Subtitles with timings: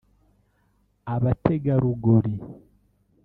[1.13, 2.31] abategarugori